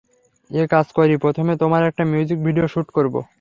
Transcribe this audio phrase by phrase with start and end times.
[0.51, 3.19] এক কাজ করি, প্রথমে তোমার একটা মিউজিক ভিডিও শ্যুট করবো।